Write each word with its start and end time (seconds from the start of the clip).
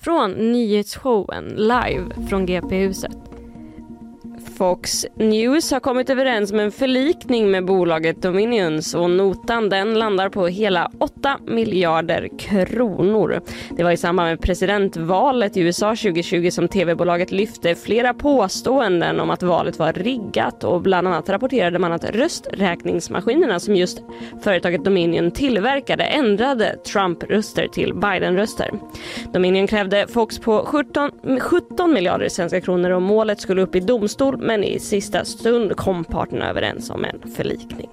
från 0.00 0.30
nyhetsshowen 0.52 1.44
live 1.44 2.28
från 2.28 2.46
GP-huset. 2.46 3.29
Fox 4.60 5.06
News 5.14 5.70
har 5.70 5.80
kommit 5.80 6.10
överens 6.10 6.52
om 6.52 6.60
en 6.60 6.72
förlikning 6.72 7.50
med 7.50 7.64
bolaget 7.64 8.22
Dominions 8.22 8.94
och 8.94 9.10
notan 9.10 9.68
den 9.68 9.98
landar 9.98 10.28
på 10.28 10.46
hela 10.46 10.90
8 10.98 11.38
miljarder 11.46 12.28
kronor. 12.38 13.40
Det 13.76 13.84
var 13.84 13.90
i 13.90 13.96
samband 13.96 14.28
med 14.28 14.40
presidentvalet 14.40 15.56
i 15.56 15.60
USA 15.60 15.88
2020 15.88 16.50
som 16.50 16.68
tv-bolaget 16.68 17.32
lyfte 17.32 17.74
flera 17.74 18.14
påståenden 18.14 19.20
om 19.20 19.30
att 19.30 19.42
valet 19.42 19.78
var 19.78 19.92
riggat 19.92 20.64
och 20.64 20.82
bland 20.82 21.08
annat 21.08 21.28
rapporterade 21.28 21.78
man 21.78 21.92
att 21.92 22.10
rösträkningsmaskinerna 22.10 23.60
som 23.60 23.76
just 23.76 24.02
företaget 24.42 24.84
Dominion 24.84 25.30
tillverkade 25.30 26.04
ändrade 26.04 26.76
Trump-röster 26.92 27.68
till 27.68 27.94
Biden-röster. 27.94 28.70
Dominion 29.32 29.66
krävde 29.66 30.06
Fox 30.08 30.38
på 30.38 30.64
17, 30.66 31.10
17 31.40 31.92
miljarder 31.92 32.28
svenska 32.28 32.60
kronor 32.60 32.90
och 32.90 33.02
målet 33.02 33.40
skulle 33.40 33.62
upp 33.62 33.74
i 33.74 33.80
domstol 33.80 34.49
men 34.50 34.64
i 34.64 34.78
sista 34.78 35.24
stund 35.24 35.76
kom 35.76 36.04
parterna 36.04 36.50
överens 36.50 36.90
om 36.90 37.04
en 37.04 37.32
förlikning. 37.36 37.90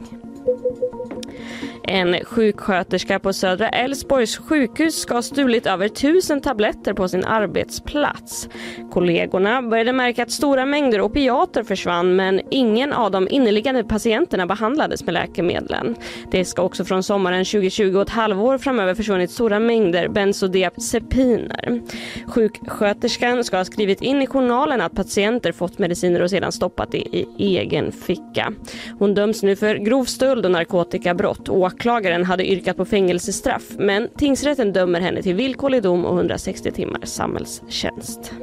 En 1.89 2.25
sjuksköterska 2.25 3.19
på 3.19 3.33
Södra 3.33 3.69
Älvsborgs 3.69 4.37
sjukhus 4.37 4.99
ska 4.99 5.13
ha 5.13 5.21
stulit 5.21 5.65
över 5.65 5.87
tusen 5.87 6.41
tabletter 6.41 6.93
på 6.93 7.07
sin 7.07 7.25
arbetsplats. 7.25 8.49
Kollegorna 8.91 9.61
började 9.61 9.93
märka 9.93 10.23
att 10.23 10.31
stora 10.31 10.65
mängder 10.65 11.01
opiater 11.01 11.63
försvann 11.63 12.15
men 12.15 12.41
ingen 12.51 12.93
av 12.93 13.11
de 13.11 13.27
inneliggande 13.29 13.83
patienterna 13.83 14.45
behandlades 14.45 15.05
med 15.05 15.13
läkemedlen. 15.13 15.95
Det 16.31 16.45
ska 16.45 16.61
också 16.61 16.85
från 16.85 17.03
sommaren 17.03 17.45
2020 17.45 17.95
och 17.95 18.01
ett 18.01 18.09
halvår 18.09 18.57
framöver 18.57 18.95
försvunnit 18.95 19.31
stora 19.31 19.59
mängder 19.59 20.07
bensodiazepiner. 20.07 21.81
Sjuksköterskan 22.27 23.43
ska 23.43 23.57
ha 23.57 23.65
skrivit 23.65 24.01
in 24.01 24.21
i 24.21 24.27
journalen 24.27 24.81
att 24.81 24.95
patienter 24.95 25.51
fått 25.51 25.79
mediciner 25.79 26.21
och 26.21 26.29
sedan 26.29 26.51
stoppat 26.51 26.91
det 26.91 26.97
i 26.97 27.27
egen 27.37 27.91
ficka. 27.91 28.53
Hon 28.99 29.13
döms 29.13 29.43
nu 29.43 29.55
för 29.55 29.75
grov 29.75 30.05
stöld 30.05 30.45
och 30.45 30.51
narkotikabrott. 30.51 31.49
Åklagaren 31.77 32.25
hade 32.25 32.51
yrkat 32.51 32.77
på 32.77 32.85
fängelsestraff 32.85 33.63
men 33.77 34.09
tingsrätten 34.17 34.73
dömer 34.73 34.99
henne 34.99 35.21
till 35.21 35.35
villkorlig 35.35 35.83
dom 35.83 36.05
och 36.05 36.15
160 36.15 36.71
timmar 36.71 36.99
samhällstjänst. 37.03 38.33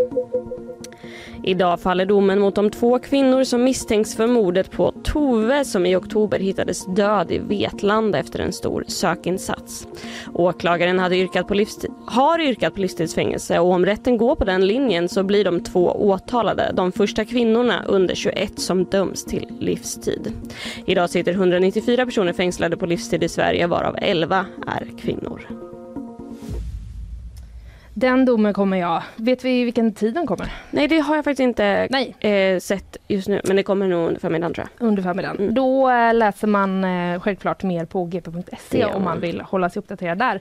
Idag 1.44 1.80
faller 1.80 2.06
domen 2.06 2.40
mot 2.40 2.54
de 2.54 2.70
två 2.70 2.98
kvinnor 2.98 3.44
som 3.44 3.64
misstänks 3.64 4.16
för 4.16 4.26
mordet 4.26 4.70
på 4.70 4.92
Tove 5.04 5.64
som 5.64 5.86
i 5.86 5.96
oktober 5.96 6.38
hittades 6.38 6.86
död 6.86 7.32
i 7.32 7.38
Vetlanda 7.38 8.18
efter 8.18 8.38
en 8.38 8.52
stor 8.52 8.84
sökinsats. 8.88 9.86
Åklagaren 10.34 10.98
hade 10.98 11.16
yrkat 11.16 11.48
på 11.48 11.54
livstid, 11.54 11.93
har 12.14 12.40
yrkat 12.40 12.74
på 12.74 12.80
livstidsfängelse 12.80 13.58
och 13.58 13.72
om 13.72 13.86
rätten 13.86 14.16
går 14.16 14.36
på 14.36 14.44
den 14.44 14.66
linjen 14.66 15.08
så 15.08 15.22
blir 15.22 15.44
de 15.44 15.60
två 15.60 16.08
åtalade, 16.08 16.72
de 16.74 16.92
första 16.92 17.24
kvinnorna 17.24 17.84
under 17.86 18.14
21 18.14 18.60
som 18.60 18.84
döms 18.84 19.24
till 19.24 19.46
livstid. 19.60 20.32
Idag 20.86 21.10
sitter 21.10 21.32
194 21.32 22.06
personer 22.06 22.32
fängslade 22.32 22.76
på 22.76 22.86
livstid 22.86 23.22
i 23.22 23.28
Sverige 23.28 23.66
varav 23.66 23.96
11 24.00 24.46
är 24.66 24.98
kvinnor. 24.98 25.40
Den 27.96 28.24
domen 28.24 28.54
kommer 28.54 28.76
jag. 28.76 29.02
Vet 29.16 29.44
vi 29.44 29.64
vilken 29.64 29.92
tid 29.92 30.14
den 30.14 30.26
kommer? 30.26 30.52
Nej 30.70 30.88
det 30.88 30.98
har 30.98 31.16
jag 31.16 31.24
faktiskt 31.24 31.40
inte 31.40 31.64
eh, 32.20 32.58
sett 32.60 32.96
just 33.08 33.28
nu 33.28 33.40
men 33.44 33.56
det 33.56 33.62
kommer 33.62 33.88
nog 33.88 34.06
under 34.08 34.20
förmiddagen 34.20 34.54
tror 34.54 34.68
jag. 34.78 34.86
Under 34.88 35.02
förmiddagen. 35.02 35.54
Då 35.54 35.90
eh, 35.90 36.14
läser 36.14 36.46
man 36.46 36.84
eh, 36.84 37.20
självklart 37.20 37.62
mer 37.62 37.84
på 37.84 38.04
gp.se 38.04 38.78
Ja. 38.78 38.94
om 38.94 39.04
man 39.04 39.20
vill 39.20 39.40
hålla 39.40 39.70
sig 39.70 39.80
uppdaterad 39.80 40.18
där. 40.18 40.40